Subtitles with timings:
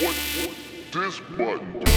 [0.00, 0.56] What, what
[0.90, 1.90] this button do?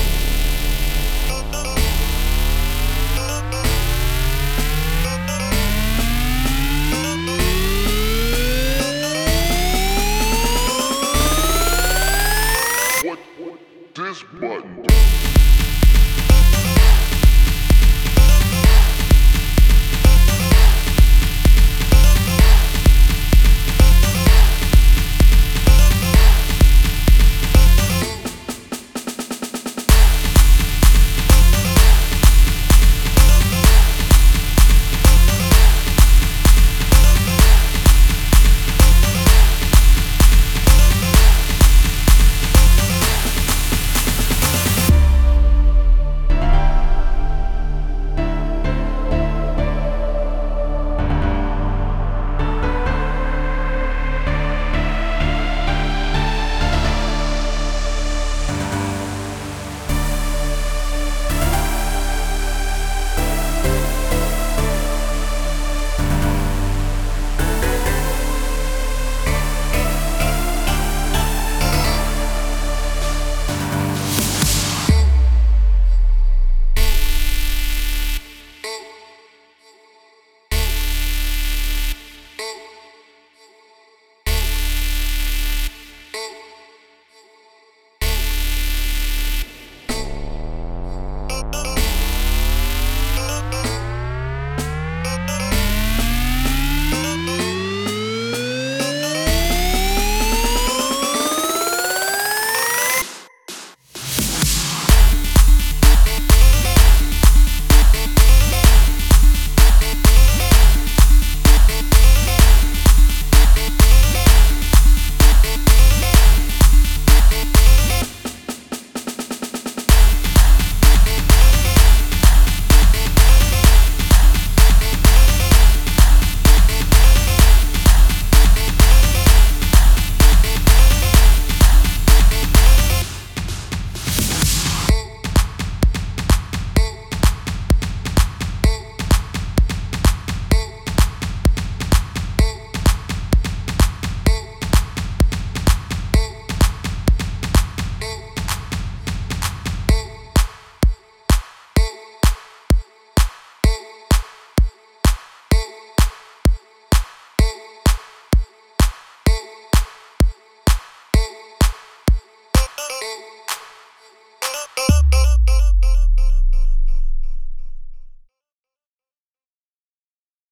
[13.04, 13.20] What
[13.96, 15.37] this button do?